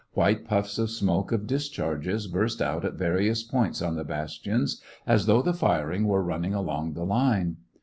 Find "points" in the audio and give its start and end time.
3.43-3.83